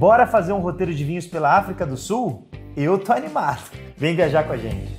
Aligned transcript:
Bora 0.00 0.26
fazer 0.26 0.54
um 0.54 0.60
roteiro 0.60 0.94
de 0.94 1.04
vinhos 1.04 1.26
pela 1.26 1.58
África 1.58 1.84
do 1.84 1.94
Sul? 1.94 2.48
Eu 2.74 2.96
tô 2.96 3.12
animado. 3.12 3.70
Vem 3.98 4.16
viajar 4.16 4.44
com 4.44 4.54
a 4.54 4.56
gente. 4.56 4.98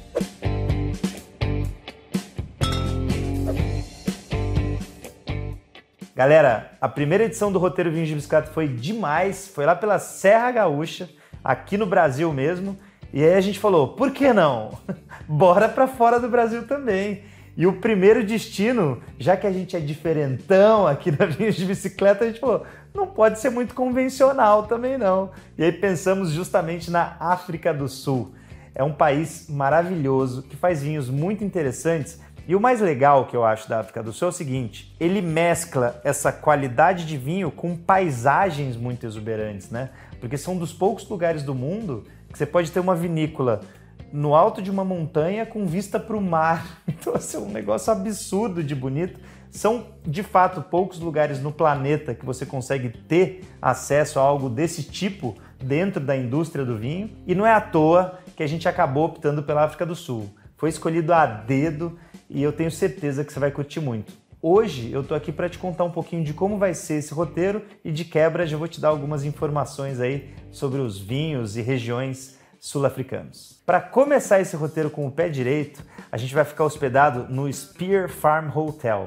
Galera, 6.15 6.73
a 6.79 6.87
primeira 6.87 7.23
edição 7.23 7.51
do 7.51 7.57
Roteiro 7.57 7.89
Vinhos 7.89 8.09
de 8.09 8.13
Bicicleta 8.13 8.51
foi 8.51 8.67
demais. 8.67 9.47
Foi 9.47 9.65
lá 9.65 9.75
pela 9.75 9.97
Serra 9.97 10.51
Gaúcha, 10.51 11.09
aqui 11.43 11.79
no 11.79 11.87
Brasil 11.87 12.31
mesmo. 12.31 12.77
E 13.11 13.23
aí 13.23 13.33
a 13.33 13.41
gente 13.41 13.57
falou, 13.57 13.95
por 13.95 14.11
que 14.11 14.31
não? 14.31 14.77
Bora 15.27 15.67
para 15.67 15.87
fora 15.87 16.19
do 16.19 16.29
Brasil 16.29 16.67
também. 16.67 17.23
E 17.61 17.67
o 17.67 17.73
primeiro 17.73 18.23
destino, 18.23 18.99
já 19.19 19.37
que 19.37 19.45
a 19.45 19.51
gente 19.51 19.77
é 19.77 19.79
diferentão 19.79 20.87
aqui 20.87 21.11
na 21.15 21.27
Vinhos 21.27 21.55
de 21.55 21.63
Bicicleta, 21.63 22.23
a 22.23 22.27
gente 22.27 22.39
falou, 22.39 22.65
não 22.91 23.05
pode 23.05 23.39
ser 23.39 23.51
muito 23.51 23.75
convencional 23.75 24.63
também 24.63 24.97
não. 24.97 25.29
E 25.55 25.63
aí 25.63 25.71
pensamos 25.71 26.31
justamente 26.31 26.89
na 26.89 27.15
África 27.19 27.71
do 27.71 27.87
Sul. 27.87 28.33
É 28.73 28.83
um 28.83 28.91
país 28.91 29.45
maravilhoso 29.47 30.41
que 30.41 30.55
faz 30.55 30.81
vinhos 30.81 31.07
muito 31.07 31.43
interessantes. 31.43 32.19
E 32.47 32.55
o 32.55 32.59
mais 32.59 32.81
legal 32.81 33.27
que 33.27 33.35
eu 33.35 33.45
acho 33.45 33.69
da 33.69 33.81
África 33.81 34.01
do 34.01 34.11
Sul 34.11 34.29
é 34.29 34.31
o 34.31 34.33
seguinte: 34.33 34.95
ele 34.99 35.21
mescla 35.21 36.01
essa 36.03 36.31
qualidade 36.31 37.05
de 37.05 37.15
vinho 37.15 37.51
com 37.51 37.77
paisagens 37.77 38.75
muito 38.75 39.05
exuberantes, 39.05 39.69
né? 39.69 39.91
Porque 40.19 40.35
são 40.35 40.57
dos 40.57 40.73
poucos 40.73 41.07
lugares 41.07 41.43
do 41.43 41.53
mundo 41.53 42.05
que 42.31 42.39
você 42.39 42.45
pode 42.47 42.71
ter 42.71 42.79
uma 42.79 42.95
vinícola 42.95 43.61
no 44.11 44.35
alto 44.35 44.61
de 44.61 44.69
uma 44.69 44.83
montanha 44.83 45.45
com 45.45 45.65
vista 45.65 45.99
para 45.99 46.15
o 46.15 46.21
mar. 46.21 46.81
Então, 47.01 47.15
assim, 47.15 47.37
um 47.37 47.49
negócio 47.49 47.91
absurdo 47.91 48.63
de 48.63 48.75
bonito. 48.75 49.19
São, 49.49 49.87
de 50.05 50.21
fato, 50.21 50.61
poucos 50.61 50.99
lugares 50.99 51.41
no 51.41 51.51
planeta 51.51 52.13
que 52.13 52.23
você 52.23 52.45
consegue 52.45 52.89
ter 52.89 53.43
acesso 53.59 54.19
a 54.19 54.21
algo 54.21 54.47
desse 54.47 54.83
tipo 54.83 55.35
dentro 55.59 55.99
da 55.99 56.15
indústria 56.15 56.63
do 56.63 56.77
vinho. 56.77 57.09
E 57.25 57.33
não 57.33 57.43
é 57.43 57.51
à 57.51 57.59
toa 57.59 58.19
que 58.35 58.43
a 58.43 58.47
gente 58.47 58.67
acabou 58.67 59.05
optando 59.05 59.41
pela 59.41 59.63
África 59.63 59.83
do 59.83 59.95
Sul. 59.95 60.29
Foi 60.57 60.69
escolhido 60.69 61.11
a 61.11 61.25
dedo 61.25 61.97
e 62.29 62.43
eu 62.43 62.53
tenho 62.53 62.69
certeza 62.69 63.25
que 63.25 63.33
você 63.33 63.39
vai 63.39 63.49
curtir 63.49 63.79
muito. 63.79 64.13
Hoje 64.39 64.91
eu 64.91 65.03
tô 65.03 65.15
aqui 65.15 65.31
para 65.31 65.49
te 65.49 65.57
contar 65.57 65.83
um 65.83 65.91
pouquinho 65.91 66.23
de 66.23 66.33
como 66.33 66.57
vai 66.57 66.73
ser 66.73 66.95
esse 66.95 67.13
roteiro 67.13 67.63
e 67.83 67.91
de 67.91 68.05
quebra 68.05 68.45
já 68.45 68.57
vou 68.57 68.67
te 68.67 68.79
dar 68.79 68.89
algumas 68.89 69.23
informações 69.23 69.99
aí 69.99 70.29
sobre 70.51 70.81
os 70.81 70.99
vinhos 70.99 71.57
e 71.57 71.61
regiões 71.61 72.39
sul-africanos. 72.61 73.59
Para 73.65 73.81
começar 73.81 74.39
esse 74.39 74.55
roteiro 74.55 74.91
com 74.91 75.07
o 75.07 75.11
pé 75.11 75.27
direito, 75.27 75.83
a 76.11 76.15
gente 76.15 76.33
vai 76.33 76.45
ficar 76.45 76.63
hospedado 76.63 77.25
no 77.27 77.51
Spear 77.51 78.07
Farm 78.07 78.55
Hotel. 78.55 79.05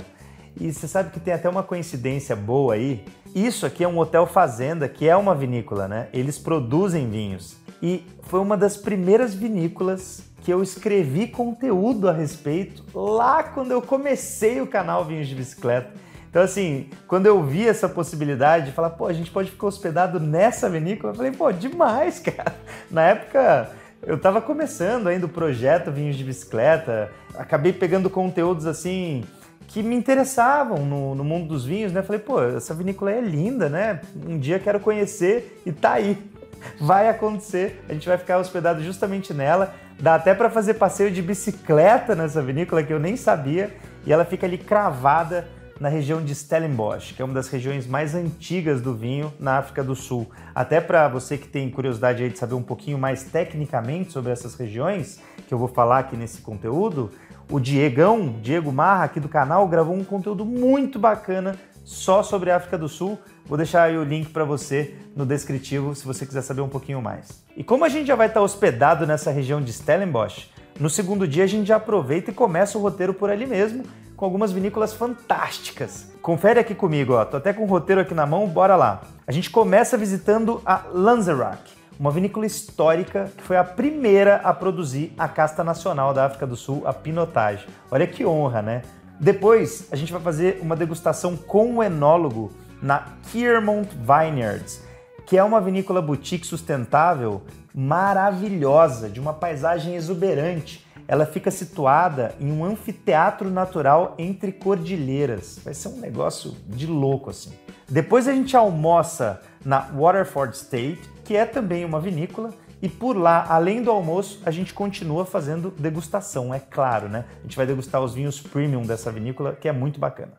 E 0.60 0.72
você 0.72 0.88
sabe 0.88 1.10
que 1.10 1.20
tem 1.20 1.32
até 1.32 1.48
uma 1.48 1.62
coincidência 1.62 2.34
boa 2.34 2.74
aí. 2.74 3.04
Isso 3.32 3.64
aqui 3.64 3.84
é 3.84 3.88
um 3.88 3.98
hotel 3.98 4.26
fazenda, 4.26 4.88
que 4.88 5.08
é 5.08 5.16
uma 5.16 5.36
vinícola, 5.36 5.86
né? 5.86 6.08
Eles 6.12 6.36
produzem 6.36 7.08
vinhos. 7.08 7.56
E 7.80 8.04
foi 8.24 8.40
uma 8.40 8.56
das 8.56 8.76
primeiras 8.76 9.34
vinícolas 9.34 10.24
que 10.42 10.52
eu 10.52 10.60
escrevi 10.60 11.28
conteúdo 11.28 12.08
a 12.08 12.12
respeito 12.12 12.84
lá 12.92 13.44
quando 13.44 13.70
eu 13.70 13.80
comecei 13.80 14.60
o 14.60 14.66
canal 14.66 15.04
Vinhos 15.04 15.28
de 15.28 15.34
Bicicleta. 15.34 15.92
Então, 16.34 16.42
assim, 16.42 16.88
quando 17.06 17.26
eu 17.26 17.40
vi 17.44 17.64
essa 17.64 17.88
possibilidade 17.88 18.66
de 18.66 18.72
falar, 18.72 18.90
pô, 18.90 19.06
a 19.06 19.12
gente 19.12 19.30
pode 19.30 19.52
ficar 19.52 19.68
hospedado 19.68 20.18
nessa 20.18 20.68
vinícola, 20.68 21.12
eu 21.12 21.16
falei, 21.16 21.30
pô, 21.30 21.52
demais, 21.52 22.18
cara. 22.18 22.56
Na 22.90 23.02
época, 23.02 23.70
eu 24.02 24.16
estava 24.16 24.42
começando 24.42 25.06
ainda 25.06 25.26
o 25.26 25.28
projeto 25.28 25.92
Vinhos 25.92 26.16
de 26.16 26.24
Bicicleta, 26.24 27.08
acabei 27.36 27.72
pegando 27.72 28.10
conteúdos 28.10 28.66
assim 28.66 29.22
que 29.68 29.80
me 29.80 29.94
interessavam 29.94 30.84
no, 30.84 31.14
no, 31.14 31.22
mundo 31.22 31.46
dos 31.46 31.64
vinhos, 31.64 31.92
né? 31.92 32.02
Falei, 32.02 32.20
pô, 32.20 32.42
essa 32.42 32.74
vinícola 32.74 33.12
é 33.12 33.20
linda, 33.20 33.68
né? 33.68 34.00
Um 34.26 34.36
dia 34.36 34.58
quero 34.58 34.80
conhecer 34.80 35.62
e 35.64 35.70
tá 35.70 35.92
aí. 35.92 36.18
Vai 36.80 37.08
acontecer, 37.08 37.84
a 37.88 37.92
gente 37.92 38.08
vai 38.08 38.18
ficar 38.18 38.38
hospedado 38.38 38.82
justamente 38.82 39.32
nela. 39.32 39.72
Dá 40.00 40.16
até 40.16 40.34
para 40.34 40.50
fazer 40.50 40.74
passeio 40.74 41.12
de 41.12 41.22
bicicleta 41.22 42.16
nessa 42.16 42.42
vinícola 42.42 42.82
que 42.82 42.92
eu 42.92 42.98
nem 42.98 43.16
sabia, 43.16 43.72
e 44.04 44.12
ela 44.12 44.24
fica 44.24 44.46
ali 44.46 44.58
cravada 44.58 45.46
na 45.80 45.88
região 45.88 46.22
de 46.22 46.34
Stellenbosch, 46.34 47.14
que 47.14 47.22
é 47.22 47.24
uma 47.24 47.34
das 47.34 47.48
regiões 47.48 47.86
mais 47.86 48.14
antigas 48.14 48.80
do 48.80 48.94
vinho 48.94 49.32
na 49.38 49.58
África 49.58 49.82
do 49.82 49.94
Sul. 49.96 50.28
Até 50.54 50.80
para 50.80 51.08
você 51.08 51.36
que 51.36 51.48
tem 51.48 51.70
curiosidade 51.70 52.22
aí 52.22 52.30
de 52.30 52.38
saber 52.38 52.54
um 52.54 52.62
pouquinho 52.62 52.98
mais 52.98 53.24
tecnicamente 53.24 54.12
sobre 54.12 54.32
essas 54.32 54.54
regiões, 54.54 55.20
que 55.46 55.52
eu 55.52 55.58
vou 55.58 55.68
falar 55.68 56.00
aqui 56.00 56.16
nesse 56.16 56.40
conteúdo, 56.40 57.10
o 57.50 57.60
Diegão, 57.60 58.36
Diego 58.40 58.72
Marra, 58.72 59.04
aqui 59.04 59.20
do 59.20 59.28
canal, 59.28 59.66
gravou 59.68 59.94
um 59.94 60.04
conteúdo 60.04 60.44
muito 60.44 60.98
bacana 60.98 61.56
só 61.84 62.22
sobre 62.22 62.50
a 62.50 62.56
África 62.56 62.78
do 62.78 62.88
Sul. 62.88 63.18
Vou 63.44 63.58
deixar 63.58 63.82
aí 63.82 63.98
o 63.98 64.04
link 64.04 64.30
para 64.30 64.44
você 64.44 64.94
no 65.14 65.26
descritivo 65.26 65.94
se 65.94 66.06
você 66.06 66.24
quiser 66.24 66.42
saber 66.42 66.62
um 66.62 66.68
pouquinho 66.68 67.02
mais. 67.02 67.44
E 67.56 67.62
como 67.62 67.84
a 67.84 67.88
gente 67.88 68.06
já 68.06 68.16
vai 68.16 68.28
estar 68.28 68.40
hospedado 68.40 69.06
nessa 69.06 69.30
região 69.30 69.60
de 69.60 69.72
Stellenbosch, 69.72 70.50
no 70.80 70.88
segundo 70.88 71.28
dia 71.28 71.44
a 71.44 71.46
gente 71.46 71.68
já 71.68 71.76
aproveita 71.76 72.30
e 72.30 72.34
começa 72.34 72.78
o 72.78 72.80
roteiro 72.80 73.12
por 73.12 73.30
ali 73.30 73.46
mesmo 73.46 73.84
com 74.16 74.24
algumas 74.24 74.52
vinícolas 74.52 74.92
fantásticas. 74.92 76.12
Confere 76.22 76.60
aqui 76.60 76.74
comigo, 76.74 77.14
ó. 77.14 77.24
Tô 77.24 77.36
até 77.36 77.52
com 77.52 77.64
o 77.64 77.66
roteiro 77.66 78.00
aqui 78.00 78.14
na 78.14 78.26
mão, 78.26 78.46
bora 78.46 78.76
lá. 78.76 79.02
A 79.26 79.32
gente 79.32 79.50
começa 79.50 79.96
visitando 79.96 80.60
a 80.64 80.84
Lanzerac, 80.92 81.62
uma 81.98 82.10
vinícola 82.10 82.46
histórica 82.46 83.30
que 83.36 83.42
foi 83.42 83.56
a 83.56 83.64
primeira 83.64 84.36
a 84.36 84.52
produzir 84.52 85.12
a 85.18 85.28
casta 85.28 85.62
nacional 85.62 86.14
da 86.14 86.26
África 86.26 86.46
do 86.46 86.56
Sul, 86.56 86.82
a 86.86 86.92
Pinotage. 86.92 87.66
Olha 87.90 88.06
que 88.06 88.24
honra, 88.24 88.62
né? 88.62 88.82
Depois, 89.18 89.88
a 89.92 89.96
gente 89.96 90.12
vai 90.12 90.20
fazer 90.20 90.58
uma 90.60 90.74
degustação 90.74 91.36
com 91.36 91.76
o 91.76 91.82
enólogo 91.82 92.52
na 92.82 93.06
Kiermont 93.30 93.88
Vineyards, 93.94 94.82
que 95.24 95.38
é 95.38 95.44
uma 95.44 95.60
vinícola 95.60 96.02
boutique 96.02 96.46
sustentável 96.46 97.42
maravilhosa, 97.74 99.08
de 99.08 99.18
uma 99.18 99.32
paisagem 99.32 99.94
exuberante 99.94 100.83
ela 101.06 101.26
fica 101.26 101.50
situada 101.50 102.34
em 102.40 102.50
um 102.50 102.64
anfiteatro 102.64 103.50
natural 103.50 104.14
entre 104.18 104.52
cordilheiras. 104.52 105.60
Vai 105.64 105.74
ser 105.74 105.88
um 105.88 105.98
negócio 105.98 106.54
de 106.66 106.86
louco 106.86 107.30
assim. 107.30 107.52
Depois 107.88 108.26
a 108.26 108.32
gente 108.32 108.56
almoça 108.56 109.40
na 109.64 109.80
Waterford 109.80 110.56
State, 110.56 111.00
que 111.24 111.36
é 111.36 111.44
também 111.44 111.84
uma 111.84 112.00
vinícola, 112.00 112.50
e 112.80 112.88
por 112.88 113.16
lá, 113.16 113.46
além 113.48 113.82
do 113.82 113.90
almoço, 113.90 114.42
a 114.44 114.50
gente 114.50 114.74
continua 114.74 115.24
fazendo 115.24 115.70
degustação, 115.70 116.52
é 116.52 116.60
claro, 116.60 117.08
né? 117.08 117.24
A 117.40 117.42
gente 117.42 117.56
vai 117.56 117.66
degustar 117.66 118.02
os 118.02 118.12
vinhos 118.12 118.40
premium 118.40 118.82
dessa 118.82 119.10
vinícola, 119.10 119.56
que 119.58 119.68
é 119.68 119.72
muito 119.72 119.98
bacana. 119.98 120.32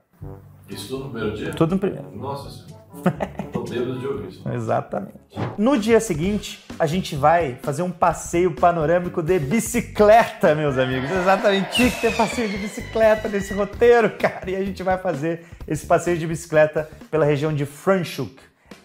Isso 0.70 0.90
tudo 0.90 1.06
no 1.06 1.10
primeiro 1.12 1.36
dia? 1.36 1.54
Tudo 1.54 1.76
no 1.76 1.80
primeiro. 1.80 2.16
Nossa 2.16 2.50
senhora. 2.50 2.85
Tô 3.52 3.64
de 3.64 3.80
ouvir. 3.80 4.42
Exatamente. 4.54 5.16
No 5.58 5.78
dia 5.78 6.00
seguinte, 6.00 6.64
a 6.78 6.86
gente 6.86 7.16
vai 7.16 7.58
fazer 7.62 7.82
um 7.82 7.92
passeio 7.92 8.52
panorâmico 8.52 9.22
de 9.22 9.40
bicicleta, 9.40 10.54
meus 10.54 10.78
amigos. 10.78 11.10
Exatamente. 11.10 11.72
Tinha 11.72 11.92
que 11.92 12.02
ter 12.02 12.16
passeio 12.16 12.50
de 12.50 12.58
bicicleta 12.58 13.28
nesse 13.28 13.54
roteiro, 13.54 14.10
cara. 14.12 14.50
E 14.50 14.56
a 14.56 14.64
gente 14.64 14.84
vai 14.84 14.98
fazer 14.98 15.46
esse 15.68 15.86
passeio 15.86 16.18
de 16.18 16.28
bicicleta 16.28 16.90
pela 17.10 17.26
região 17.26 17.54
de 17.54 17.66
Franschhoek. 17.66 18.36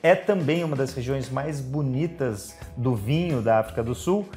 É 0.03 0.15
também 0.15 0.65
uma 0.65 0.77
das 0.77 0.95
regiões 0.95 1.29
mais 1.29 1.61
bonitas 1.61 2.57
do 2.77 2.95
vinho 2.95 3.43
da 3.43 3.59
África 3.59 3.83
do 3.83 3.95
Sul 3.95 4.29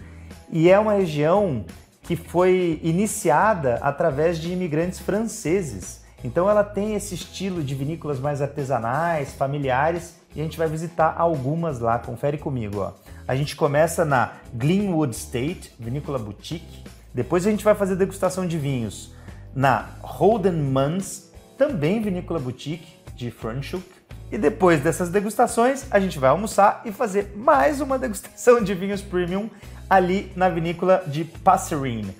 e 0.52 0.70
é 0.70 0.78
uma 0.78 0.94
região 0.94 1.66
que 2.02 2.18
foi 2.18 2.80
iniciada 2.84 3.76
através 3.82 4.38
de 4.38 4.52
imigrantes 4.52 5.00
franceses 5.00 6.03
então 6.24 6.50
ela 6.50 6.64
tem 6.64 6.96
esse 6.96 7.14
estilo 7.16 7.62
de 7.62 7.76
vinícolas 7.76 8.20
mais 8.20 8.42
artesanais, 8.42 9.34
familiares, 9.34 10.16
e 10.36 10.40
a 10.40 10.44
gente 10.44 10.58
vai 10.58 10.68
visitar 10.68 11.14
algumas 11.18 11.80
lá. 11.80 12.00
Confere 12.00 12.38
comigo, 12.38 12.80
ó. 12.80 12.94
A 13.28 13.36
gente 13.36 13.56
começa 13.56 14.06
na 14.06 14.34
Glenwood 14.54 15.16
State, 15.16 15.74
vinícola 15.80 16.18
boutique. 16.18 16.84
Depois 17.14 17.46
a 17.46 17.52
gente 17.52 17.64
vai 17.64 17.76
fazer 17.76 17.96
degustação 17.96 18.48
de 18.48 18.58
vinhos 18.58 19.14
na 19.54 19.90
Holden 20.02 20.54
Mans, 20.54 21.32
também 21.58 22.02
vinícola 22.02 22.40
boutique 22.40 22.98
de 23.16 23.30
Franschhoek. 23.30 23.86
E 24.32 24.38
depois 24.38 24.82
dessas 24.82 25.10
degustações, 25.10 25.86
a 25.92 26.00
gente 26.00 26.18
vai 26.18 26.30
almoçar 26.32 26.82
e 26.86 26.92
fazer 26.92 27.34
mais 27.36 27.82
uma 27.82 28.00
degustação 28.00 28.64
de 28.64 28.74
vinhos 28.74 29.02
premium 29.02 29.50
ali 29.90 30.32
na 30.36 30.50
vinícola 30.50 31.04
de 31.06 31.24
Passerine. 31.24 32.16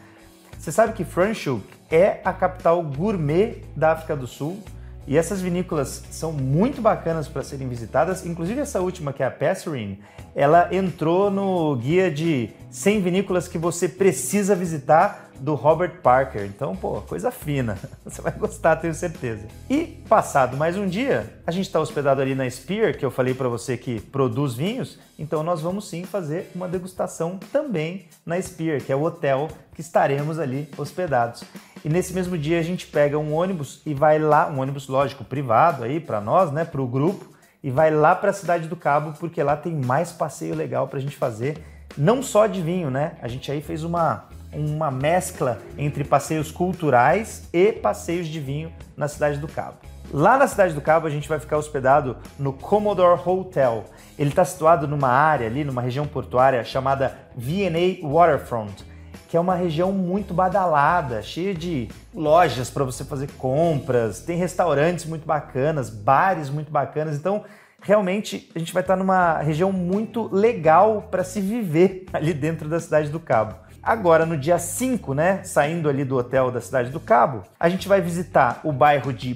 Você 0.64 0.72
sabe 0.72 0.94
que 0.94 1.04
Franschhoek 1.04 1.66
é 1.92 2.22
a 2.24 2.32
capital 2.32 2.82
gourmet 2.82 3.64
da 3.76 3.92
África 3.92 4.16
do 4.16 4.26
Sul 4.26 4.64
e 5.06 5.18
essas 5.18 5.42
vinícolas 5.42 6.02
são 6.10 6.32
muito 6.32 6.82
bacanas 6.82 7.28
para 7.28 7.44
serem 7.44 7.68
visitadas. 7.68 8.26
Inclusive 8.26 8.62
essa 8.62 8.80
última, 8.80 9.12
que 9.12 9.22
é 9.22 9.26
a 9.26 9.30
Passerine, 9.30 10.00
ela 10.34 10.74
entrou 10.74 11.30
no 11.30 11.76
guia 11.76 12.10
de 12.10 12.50
100 12.72 13.02
vinícolas 13.02 13.50
que 13.50 13.58
você 13.58 13.90
precisa 13.90 14.56
visitar 14.56 15.33
do 15.44 15.56
Robert 15.56 16.00
Parker. 16.02 16.46
Então, 16.46 16.74
pô, 16.74 17.02
coisa 17.02 17.30
fina. 17.30 17.78
Você 18.06 18.22
vai 18.22 18.32
gostar, 18.32 18.78
tenho 18.78 18.94
certeza. 18.94 19.46
E 19.70 20.02
passado 20.08 20.56
mais 20.56 20.78
um 20.78 20.88
dia, 20.88 21.42
a 21.46 21.52
gente 21.52 21.66
está 21.66 21.82
hospedado 21.82 22.22
ali 22.22 22.34
na 22.34 22.50
Spear, 22.50 22.98
que 22.98 23.06
eu 23.06 23.12
falei 23.12 23.34
para 23.34 23.50
você 23.50 23.76
que 23.76 24.00
produz 24.00 24.54
vinhos. 24.54 24.98
Então, 25.20 25.44
nós 25.44 25.60
vamos 25.60 25.90
sim 25.90 26.06
fazer 26.06 26.50
uma 26.56 26.70
degustação 26.70 27.38
também 27.52 28.08
na 28.26 28.42
Spear, 28.42 28.82
que 28.82 28.90
é 28.90 28.96
o 28.96 29.04
hotel 29.04 29.50
que 29.76 29.82
estaremos 29.82 30.40
ali 30.40 30.70
hospedados. 30.78 31.44
E 31.84 31.90
nesse 31.90 32.14
mesmo 32.14 32.38
dia 32.38 32.60
a 32.60 32.64
gente 32.64 32.88
pega 32.88 33.20
um 33.20 33.34
ônibus 33.34 33.82
e 33.86 33.94
vai 33.94 34.18
lá, 34.18 34.48
um 34.48 34.62
ônibus 34.62 34.88
lógico 34.88 35.26
privado 35.26 35.84
aí 35.84 36.00
para 36.00 36.22
nós, 36.22 36.54
né, 36.54 36.64
para 36.64 36.82
o 36.82 36.88
grupo, 36.88 37.26
e 37.62 37.70
vai 37.70 37.92
lá 37.92 38.16
para 38.16 38.30
a 38.30 38.34
cidade 38.34 38.70
do 38.70 38.78
Cabo, 38.78 39.14
porque 39.20 39.44
lá 39.44 39.58
tem 39.58 39.74
mais 39.74 40.14
passeio 40.14 40.56
legal 40.56 40.88
para 40.88 41.00
a 41.00 41.02
gente 41.02 41.18
fazer, 41.18 41.62
não 41.98 42.24
só 42.24 42.48
de 42.48 42.62
vinho, 42.62 42.90
né? 42.90 43.18
A 43.22 43.28
gente 43.28 43.52
aí 43.52 43.62
fez 43.62 43.84
uma, 43.84 44.28
uma 44.56 44.92
mescla 44.92 45.60
entre 45.78 46.04
passeios 46.04 46.52
culturais 46.52 47.48
e 47.52 47.72
passeios 47.72 48.28
de 48.28 48.40
vinho 48.40 48.72
na 48.96 49.08
cidade 49.08 49.40
do 49.40 49.48
Cabo. 49.48 49.78
Lá 50.12 50.38
na 50.38 50.48
cidade 50.48 50.74
do 50.74 50.82
Cabo 50.82 51.08
a 51.08 51.10
gente 51.10 51.28
vai 51.28 51.40
ficar 51.40 51.58
hospedado 51.58 52.18
no 52.38 52.54
Commodore 52.54 53.20
Hotel. 53.26 53.86
Ele 54.18 54.30
está 54.30 54.46
situado 54.46 54.88
numa 54.88 55.10
área 55.10 55.48
ali, 55.48 55.64
numa 55.64 55.82
região 55.82 56.06
portuária 56.06 56.64
chamada 56.64 57.18
V&A 57.36 58.08
Waterfront 58.08 58.94
que 59.34 59.38
é 59.38 59.40
uma 59.40 59.56
região 59.56 59.92
muito 59.92 60.32
badalada, 60.32 61.24
cheia 61.24 61.56
de 61.56 61.90
lojas 62.14 62.70
para 62.70 62.84
você 62.84 63.04
fazer 63.04 63.32
compras, 63.32 64.20
tem 64.20 64.38
restaurantes 64.38 65.06
muito 65.06 65.26
bacanas, 65.26 65.90
bares 65.90 66.52
muito 66.52 66.72
bacanas. 66.72 67.16
Então, 67.16 67.44
realmente, 67.82 68.48
a 68.54 68.60
gente 68.60 68.72
vai 68.72 68.84
estar 68.84 68.96
numa 68.96 69.40
região 69.40 69.72
muito 69.72 70.30
legal 70.32 71.08
para 71.10 71.24
se 71.24 71.42
viver 71.42 72.06
ali 72.14 72.32
dentro 72.32 72.70
da 72.70 72.80
cidade 72.80 73.10
do 73.10 73.20
Cabo. 73.20 73.56
Agora, 73.84 74.26
no 74.26 74.38
dia 74.38 74.58
5, 74.58 75.14
né, 75.14 75.42
saindo 75.44 75.90
ali 75.90 76.06
do 76.06 76.16
hotel 76.16 76.50
da 76.50 76.62
cidade 76.62 76.90
do 76.90 77.02
Cabo, 77.02 77.44
a 77.60 77.68
gente 77.68 77.86
vai 77.86 78.00
visitar 78.00 78.62
o 78.64 78.72
bairro 78.72 79.12
de 79.12 79.36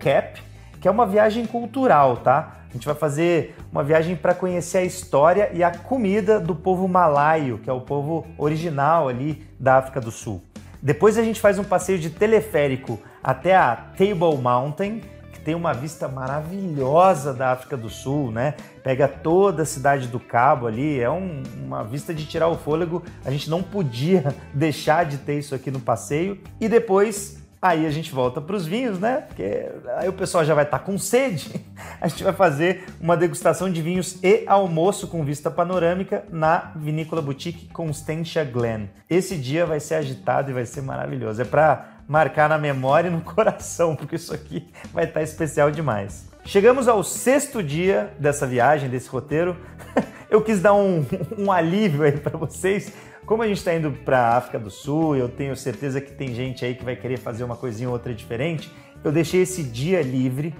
Cap, 0.00 0.42
que 0.80 0.88
é 0.88 0.90
uma 0.90 1.04
viagem 1.04 1.44
cultural, 1.44 2.16
tá? 2.16 2.54
A 2.70 2.72
gente 2.72 2.86
vai 2.86 2.94
fazer 2.94 3.54
uma 3.70 3.84
viagem 3.84 4.16
para 4.16 4.34
conhecer 4.34 4.78
a 4.78 4.84
história 4.84 5.50
e 5.52 5.62
a 5.62 5.70
comida 5.70 6.40
do 6.40 6.54
povo 6.54 6.88
malaio, 6.88 7.58
que 7.58 7.68
é 7.68 7.72
o 7.72 7.82
povo 7.82 8.26
original 8.38 9.10
ali 9.10 9.46
da 9.60 9.76
África 9.76 10.00
do 10.00 10.10
Sul. 10.10 10.42
Depois 10.80 11.18
a 11.18 11.22
gente 11.22 11.38
faz 11.38 11.58
um 11.58 11.64
passeio 11.64 11.98
de 11.98 12.08
teleférico 12.08 12.98
até 13.22 13.54
a 13.54 13.76
Table 13.76 14.38
Mountain, 14.40 15.02
tem 15.44 15.54
uma 15.54 15.72
vista 15.72 16.08
maravilhosa 16.08 17.34
da 17.34 17.52
África 17.52 17.76
do 17.76 17.88
Sul, 17.88 18.30
né? 18.30 18.54
Pega 18.82 19.06
toda 19.06 19.62
a 19.62 19.66
cidade 19.66 20.08
do 20.08 20.20
Cabo 20.20 20.66
ali, 20.66 21.00
é 21.00 21.10
um, 21.10 21.42
uma 21.64 21.82
vista 21.84 22.14
de 22.14 22.24
tirar 22.26 22.48
o 22.48 22.56
fôlego. 22.56 23.02
A 23.24 23.30
gente 23.30 23.50
não 23.50 23.62
podia 23.62 24.34
deixar 24.54 25.04
de 25.04 25.18
ter 25.18 25.38
isso 25.38 25.54
aqui 25.54 25.70
no 25.70 25.80
passeio. 25.80 26.38
E 26.60 26.68
depois 26.68 27.42
Aí 27.62 27.86
a 27.86 27.90
gente 27.90 28.10
volta 28.10 28.40
para 28.40 28.56
os 28.56 28.66
vinhos, 28.66 28.98
né? 28.98 29.18
Porque 29.20 29.70
aí 29.96 30.08
o 30.08 30.12
pessoal 30.12 30.44
já 30.44 30.52
vai 30.52 30.64
estar 30.64 30.80
tá 30.80 30.84
com 30.84 30.98
sede. 30.98 31.64
A 32.00 32.08
gente 32.08 32.24
vai 32.24 32.32
fazer 32.32 32.84
uma 33.00 33.16
degustação 33.16 33.70
de 33.70 33.80
vinhos 33.80 34.18
e 34.20 34.42
almoço 34.48 35.06
com 35.06 35.24
vista 35.24 35.48
panorâmica 35.48 36.24
na 36.28 36.72
Vinícola 36.74 37.22
Boutique 37.22 37.68
Constantia 37.68 38.42
Glen. 38.42 38.90
Esse 39.08 39.36
dia 39.36 39.64
vai 39.64 39.78
ser 39.78 39.94
agitado 39.94 40.50
e 40.50 40.54
vai 40.54 40.66
ser 40.66 40.82
maravilhoso. 40.82 41.40
É 41.40 41.44
para 41.44 41.91
marcar 42.06 42.48
na 42.48 42.58
memória 42.58 43.08
e 43.08 43.10
no 43.10 43.20
coração, 43.22 43.96
porque 43.96 44.16
isso 44.16 44.34
aqui 44.34 44.68
vai 44.92 45.04
estar 45.04 45.20
tá 45.20 45.22
especial 45.22 45.70
demais. 45.70 46.28
Chegamos 46.44 46.88
ao 46.88 47.04
sexto 47.04 47.62
dia 47.62 48.12
dessa 48.18 48.46
viagem, 48.46 48.88
desse 48.88 49.08
roteiro. 49.08 49.56
Eu 50.28 50.40
quis 50.40 50.60
dar 50.60 50.74
um, 50.74 51.04
um 51.38 51.52
alívio 51.52 52.04
aí 52.04 52.12
para 52.12 52.38
vocês, 52.38 52.92
como 53.26 53.42
a 53.42 53.46
gente 53.46 53.58
está 53.58 53.72
indo 53.74 53.92
para 53.92 54.18
a 54.18 54.36
África 54.36 54.58
do 54.58 54.70
Sul, 54.70 55.14
eu 55.14 55.28
tenho 55.28 55.54
certeza 55.54 56.00
que 56.00 56.10
tem 56.10 56.34
gente 56.34 56.64
aí 56.64 56.74
que 56.74 56.84
vai 56.84 56.96
querer 56.96 57.18
fazer 57.18 57.44
uma 57.44 57.54
coisinha 57.54 57.88
ou 57.88 57.94
outra 57.94 58.12
diferente. 58.12 58.70
Eu 59.04 59.12
deixei 59.12 59.42
esse 59.42 59.62
dia 59.62 60.02
livre 60.02 60.54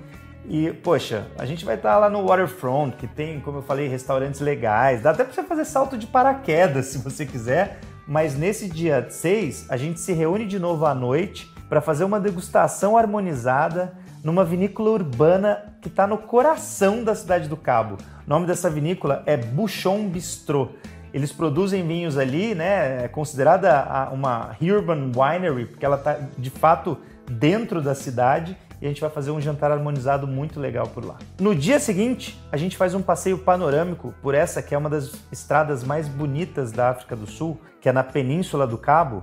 e, 0.48 0.72
poxa, 0.72 1.26
a 1.38 1.44
gente 1.44 1.64
vai 1.64 1.74
estar 1.74 1.92
tá 1.92 1.98
lá 1.98 2.10
no 2.10 2.26
Waterfront, 2.26 2.96
que 2.96 3.06
tem, 3.06 3.40
como 3.40 3.58
eu 3.58 3.62
falei, 3.62 3.88
restaurantes 3.88 4.40
legais. 4.40 5.02
Dá 5.02 5.10
até 5.10 5.24
para 5.24 5.32
você 5.32 5.42
fazer 5.42 5.64
salto 5.64 5.98
de 5.98 6.06
paraquedas 6.06 6.86
se 6.92 6.98
você 6.98 7.26
quiser. 7.26 7.80
Mas 8.06 8.36
nesse 8.36 8.68
dia 8.68 9.06
6, 9.08 9.66
a 9.68 9.76
gente 9.76 10.00
se 10.00 10.12
reúne 10.12 10.46
de 10.46 10.58
novo 10.58 10.86
à 10.86 10.94
noite 10.94 11.52
para 11.68 11.80
fazer 11.80 12.04
uma 12.04 12.20
degustação 12.20 12.96
harmonizada 12.96 13.94
numa 14.22 14.44
vinícola 14.44 14.90
urbana 14.90 15.74
que 15.80 15.88
está 15.88 16.06
no 16.06 16.18
coração 16.18 17.02
da 17.02 17.14
cidade 17.14 17.48
do 17.48 17.56
Cabo. 17.56 17.96
O 18.26 18.30
nome 18.30 18.46
dessa 18.46 18.68
vinícola 18.68 19.22
é 19.26 19.36
Bouchon 19.36 20.08
Bistrot. 20.08 20.70
Eles 21.12 21.32
produzem 21.32 21.86
vinhos 21.86 22.16
ali, 22.16 22.54
né? 22.54 23.04
É 23.04 23.08
considerada 23.08 24.08
uma 24.12 24.56
urban 24.62 25.12
winery, 25.14 25.66
porque 25.66 25.84
ela 25.84 25.96
está 25.96 26.18
de 26.38 26.50
fato 26.50 26.98
dentro 27.30 27.82
da 27.82 27.94
cidade 27.94 28.56
e 28.82 28.84
a 28.84 28.88
gente 28.88 29.00
vai 29.00 29.08
fazer 29.08 29.30
um 29.30 29.40
jantar 29.40 29.70
harmonizado 29.70 30.26
muito 30.26 30.58
legal 30.58 30.88
por 30.88 31.04
lá. 31.04 31.16
No 31.40 31.54
dia 31.54 31.78
seguinte, 31.78 32.36
a 32.50 32.56
gente 32.56 32.76
faz 32.76 32.94
um 32.96 33.00
passeio 33.00 33.38
panorâmico 33.38 34.12
por 34.20 34.34
essa 34.34 34.60
que 34.60 34.74
é 34.74 34.78
uma 34.78 34.90
das 34.90 35.12
estradas 35.30 35.84
mais 35.84 36.08
bonitas 36.08 36.72
da 36.72 36.90
África 36.90 37.14
do 37.14 37.24
Sul, 37.24 37.60
que 37.80 37.88
é 37.88 37.92
na 37.92 38.02
Península 38.02 38.66
do 38.66 38.76
Cabo, 38.76 39.22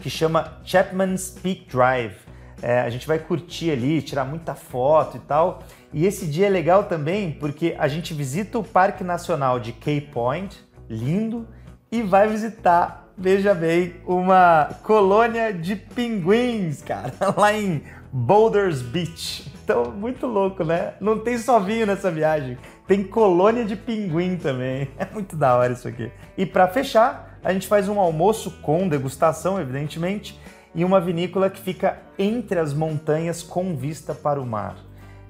que 0.00 0.10
chama 0.10 0.58
Chapman's 0.64 1.30
Peak 1.30 1.68
Drive. 1.70 2.16
É, 2.60 2.80
a 2.80 2.90
gente 2.90 3.06
vai 3.06 3.20
curtir 3.20 3.70
ali, 3.70 4.02
tirar 4.02 4.24
muita 4.24 4.56
foto 4.56 5.18
e 5.18 5.20
tal. 5.20 5.62
E 5.92 6.04
esse 6.04 6.26
dia 6.26 6.48
é 6.48 6.50
legal 6.50 6.84
também 6.84 7.30
porque 7.30 7.76
a 7.78 7.86
gente 7.86 8.12
visita 8.12 8.58
o 8.58 8.64
Parque 8.64 9.04
Nacional 9.04 9.60
de 9.60 9.72
Cape 9.72 10.08
Point, 10.12 10.58
lindo 10.90 11.46
e 11.92 12.02
vai 12.02 12.26
visitar, 12.26 13.08
veja 13.16 13.54
bem, 13.54 13.94
uma 14.04 14.68
colônia 14.82 15.52
de 15.52 15.76
pinguins, 15.76 16.82
cara, 16.82 17.12
lá 17.38 17.52
em 17.52 17.84
Boulders 18.18 18.80
Beach. 18.80 19.52
Então, 19.62 19.92
muito 19.92 20.26
louco, 20.26 20.64
né? 20.64 20.94
Não 21.02 21.18
tem 21.18 21.36
só 21.36 21.60
vinho 21.60 21.86
nessa 21.86 22.10
viagem, 22.10 22.56
tem 22.86 23.04
colônia 23.04 23.62
de 23.62 23.76
pinguim 23.76 24.38
também. 24.38 24.88
É 24.96 25.04
muito 25.12 25.36
da 25.36 25.54
hora 25.54 25.74
isso 25.74 25.86
aqui. 25.86 26.10
E 26.34 26.46
para 26.46 26.66
fechar, 26.66 27.38
a 27.44 27.52
gente 27.52 27.66
faz 27.68 27.90
um 27.90 28.00
almoço 28.00 28.50
com 28.62 28.88
degustação, 28.88 29.60
evidentemente, 29.60 30.40
em 30.74 30.82
uma 30.82 30.98
vinícola 30.98 31.50
que 31.50 31.60
fica 31.60 31.98
entre 32.18 32.58
as 32.58 32.72
montanhas 32.72 33.42
com 33.42 33.76
vista 33.76 34.14
para 34.14 34.40
o 34.40 34.46
mar. 34.46 34.76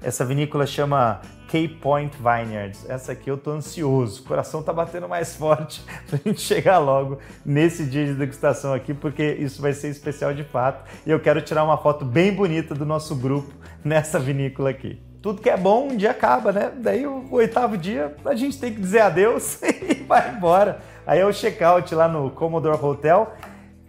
Essa 0.01 0.23
vinícola 0.23 0.65
chama 0.65 1.19
Cape 1.47 1.79
Point 1.81 2.15
Vineyards. 2.17 2.87
Essa 2.89 3.13
aqui 3.13 3.29
eu 3.29 3.37
tô 3.37 3.51
ansioso, 3.51 4.21
o 4.21 4.25
coração 4.25 4.61
tá 4.61 4.71
batendo 4.71 5.07
mais 5.07 5.35
forte 5.35 5.83
pra 6.07 6.19
gente 6.23 6.41
chegar 6.41 6.77
logo 6.77 7.17
nesse 7.45 7.85
dia 7.85 8.05
de 8.05 8.13
degustação 8.13 8.73
aqui, 8.73 8.93
porque 8.93 9.23
isso 9.39 9.61
vai 9.61 9.73
ser 9.73 9.89
especial 9.89 10.33
de 10.33 10.43
fato. 10.43 10.89
E 11.05 11.09
eu 11.09 11.19
quero 11.19 11.41
tirar 11.41 11.63
uma 11.63 11.77
foto 11.77 12.05
bem 12.05 12.33
bonita 12.33 12.75
do 12.75 12.85
nosso 12.85 13.15
grupo 13.15 13.53
nessa 13.83 14.19
vinícola 14.19 14.69
aqui. 14.69 15.01
Tudo 15.21 15.41
que 15.41 15.49
é 15.49 15.57
bom 15.57 15.87
um 15.87 15.97
dia 15.97 16.11
acaba, 16.11 16.51
né? 16.51 16.71
Daí 16.77 17.07
o 17.07 17.27
oitavo 17.31 17.77
dia 17.77 18.15
a 18.23 18.35
gente 18.35 18.59
tem 18.59 18.73
que 18.73 18.79
dizer 18.79 19.01
adeus 19.01 19.59
e 19.63 19.95
vai 20.03 20.35
embora. 20.35 20.79
Aí 21.05 21.19
é 21.19 21.25
o 21.25 21.33
check-out 21.33 21.93
lá 21.95 22.07
no 22.07 22.29
Commodore 22.31 22.83
Hotel 22.83 23.33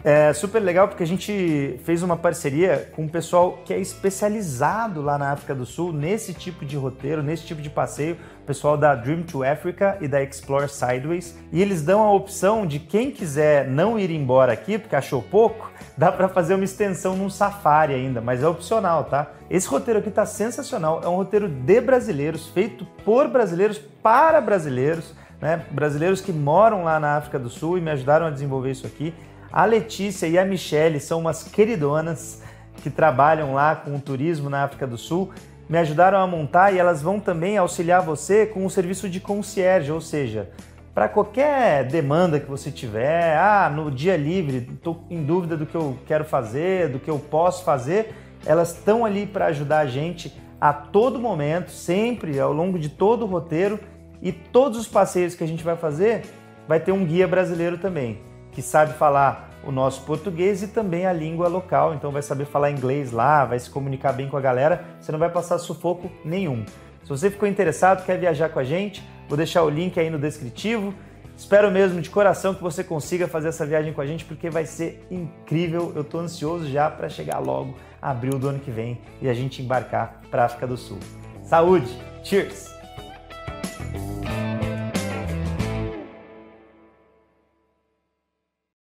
é 0.05 0.33
super 0.33 0.61
legal 0.61 0.87
porque 0.87 1.03
a 1.03 1.07
gente 1.07 1.79
fez 1.83 2.05
uma 2.05 2.17
parceria 2.17 2.89
com 2.95 3.03
um 3.03 3.09
pessoal 3.09 3.59
que 3.65 3.75
é 3.75 3.81
especializado 3.81 5.03
lá 5.03 5.19
na 5.19 5.33
África 5.33 5.55
do 5.55 5.67
Sul 5.67 5.93
nesse 5.93 6.33
tipo 6.33 6.65
de 6.65 6.77
roteiro, 6.77 7.21
nesse 7.21 7.45
tipo 7.45 7.61
de 7.61 7.69
passeio, 7.69 8.17
o 8.43 8.47
pessoal 8.47 8.77
da 8.77 8.95
Dream 8.95 9.23
to 9.23 9.43
Africa 9.43 9.99
e 10.01 10.07
da 10.07 10.23
Explore 10.23 10.69
Sideways. 10.69 11.37
E 11.53 11.61
eles 11.61 11.83
dão 11.83 12.01
a 12.03 12.13
opção 12.13 12.65
de 12.65 12.79
quem 12.79 13.11
quiser 13.11 13.67
não 13.67 13.99
ir 13.99 14.11
embora 14.11 14.53
aqui 14.53 14.79
porque 14.79 14.95
achou 14.95 15.21
pouco, 15.21 15.69
dá 15.99 16.13
para 16.13 16.29
fazer 16.29 16.55
uma 16.55 16.65
extensão 16.65 17.17
num 17.17 17.29
safari 17.29 17.93
ainda, 17.93 18.21
mas 18.21 18.41
é 18.41 18.47
opcional, 18.47 19.05
tá? 19.05 19.33
Esse 19.51 19.67
roteiro 19.67 19.99
aqui 19.99 20.13
tá 20.13 20.25
sensacional, 20.25 21.01
é 21.03 21.09
um 21.09 21.17
roteiro 21.17 21.49
de 21.49 21.81
brasileiros, 21.81 22.47
feito 22.47 22.85
por 23.05 23.27
brasileiros 23.27 23.79
para 24.01 24.41
brasileiros. 24.41 25.13
Né? 25.41 25.65
Brasileiros 25.71 26.21
que 26.21 26.33
moram 26.33 26.85
lá 26.85 26.99
na 26.99 27.17
África 27.17 27.39
do 27.39 27.49
Sul 27.49 27.79
e 27.79 27.81
me 27.81 27.91
ajudaram 27.91 28.27
a 28.27 28.31
desenvolver 28.31 28.73
isso 28.73 28.87
aqui. 28.87 29.15
A 29.51 29.65
Letícia 29.65 30.27
e 30.27 30.39
a 30.39 30.45
Michelle 30.45 31.01
são 31.01 31.21
umas 31.21 31.43
queridonas 31.43 32.43
que 32.83 32.91
trabalham 32.91 33.55
lá 33.55 33.75
com 33.75 33.95
o 33.97 34.01
turismo 34.01 34.51
na 34.51 34.63
África 34.63 34.87
do 34.87 34.99
Sul, 34.99 35.31
me 35.69 35.79
ajudaram 35.79 36.19
a 36.19 36.27
montar 36.27 36.73
e 36.73 36.79
elas 36.79 37.01
vão 37.01 37.19
também 37.19 37.57
auxiliar 37.57 38.03
você 38.03 38.45
com 38.45 38.65
o 38.65 38.71
serviço 38.71 39.09
de 39.09 39.21
concierge, 39.21 39.91
ou 39.91 40.03
seja, 40.03 40.51
para 40.95 41.09
qualquer 41.09 41.85
demanda 41.85 42.39
que 42.39 42.49
você 42.49 42.71
tiver, 42.71 43.37
ah, 43.39 43.71
no 43.75 43.91
dia 43.91 44.17
livre, 44.17 44.69
estou 44.71 45.05
em 45.09 45.25
dúvida 45.25 45.57
do 45.57 45.65
que 45.65 45.75
eu 45.75 45.99
quero 46.07 46.25
fazer, 46.25 46.91
do 46.91 46.99
que 46.99 47.11
eu 47.11 47.19
posso 47.19 47.65
fazer, 47.65 48.15
elas 48.45 48.75
estão 48.75 49.05
ali 49.05 49.27
para 49.27 49.47
ajudar 49.47 49.79
a 49.79 49.87
gente 49.87 50.33
a 50.61 50.73
todo 50.73 51.19
momento, 51.19 51.71
sempre, 51.71 52.39
ao 52.39 52.53
longo 52.53 52.79
de 52.79 52.89
todo 52.89 53.25
o 53.25 53.27
roteiro. 53.27 53.79
E 54.21 54.33
todos 54.33 54.79
os 54.79 54.89
passeios 54.89 55.37
que 55.37 55.45
a 55.45 55.47
gente 55.47 55.63
vai 55.63 55.77
fazer, 55.77 56.23
vai 56.67 56.81
ter 56.81 56.91
um 56.91 57.05
guia 57.05 57.29
brasileiro 57.29 57.79
também 57.79 58.21
que 58.53 58.63
sabe 58.63 58.95
falar 58.95 59.51
o 59.65 59.73
nosso 59.73 60.03
português 60.03 60.63
e 60.63 60.69
também 60.69 61.07
a 61.07 61.13
língua 61.13 61.49
local, 61.49 61.95
então 61.95 62.11
vai 62.11 62.23
saber 62.23 62.45
falar 62.45 62.71
inglês 62.71 63.13
lá, 63.13 63.45
vai 63.45 63.59
se 63.59 63.69
comunicar 63.69 64.13
bem 64.13 64.29
com 64.29 64.37
a 64.37 64.41
galera, 64.41 64.85
você 65.01 65.13
não 65.13 65.19
vai 65.19 65.31
passar 65.31 65.59
sufoco 65.59 66.11
nenhum. 66.25 66.65
Se 67.03 67.09
você 67.09 67.31
ficou 67.31 67.49
interessado, 67.49 68.05
quer 68.05 68.19
viajar 68.19 68.49
com 68.51 68.59
a 68.59 68.65
gente, 68.65 69.03
vou 69.29 69.37
deixar 69.37 69.63
o 69.63 69.71
link 69.71 69.99
aí 69.99 70.11
no 70.11 70.19
descritivo. 70.19 70.95
Espero 71.37 71.71
mesmo 71.71 72.01
de 72.01 72.11
coração 72.11 72.53
que 72.53 72.63
você 72.63 72.83
consiga 72.83 73.29
fazer 73.29 73.49
essa 73.49 73.65
viagem 73.65 73.93
com 73.93 74.01
a 74.01 74.07
gente, 74.07 74.25
porque 74.25 74.51
vai 74.51 74.67
ser 74.67 75.07
incrível. 75.11 75.93
Eu 75.95 76.03
estou 76.03 76.21
ansioso 76.21 76.69
já 76.69 76.91
para 76.91 77.09
chegar 77.09 77.39
logo 77.39 77.77
abril 78.03 78.39
do 78.39 78.49
ano 78.49 78.59
que 78.59 78.71
vem 78.71 79.01
e 79.23 79.29
a 79.29 79.35
gente 79.35 79.63
embarcar 79.63 80.21
para 80.31 80.43
a 80.43 80.47
África 80.47 80.67
do 80.67 80.77
Sul. 80.77 80.99
Saúde! 81.45 81.89
Cheers! 82.25 82.78